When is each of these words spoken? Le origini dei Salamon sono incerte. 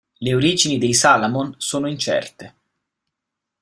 Le 0.19 0.33
origini 0.33 0.79
dei 0.79 0.95
Salamon 0.95 1.53
sono 1.59 1.85
incerte. 1.87 2.55